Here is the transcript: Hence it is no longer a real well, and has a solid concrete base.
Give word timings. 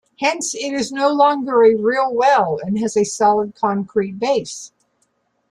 Hence 0.19 0.55
it 0.55 0.73
is 0.73 0.91
no 0.91 1.09
longer 1.11 1.61
a 1.63 1.75
real 1.75 2.11
well, 2.11 2.59
and 2.63 2.79
has 2.79 2.97
a 2.97 3.03
solid 3.03 3.53
concrete 3.53 4.17
base. 4.17 4.71